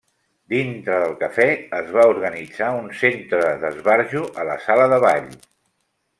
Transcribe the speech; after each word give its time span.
Dintre 0.51 0.95
del 1.03 1.11
Café 1.19 1.45
es 1.79 1.91
va 1.97 2.05
organitzar 2.13 2.71
un 2.79 2.89
Centre 3.03 3.45
d'Esbarjo 3.67 4.25
a 4.45 4.49
la 4.51 4.57
sala 4.71 4.91
de 4.97 5.01
ball. 5.07 5.31